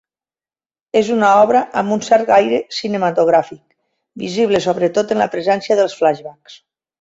[1.01, 3.61] És una obra amb un cert aire cinematogràfic,
[4.25, 6.59] visible sobretot en la presència dels flashbacks.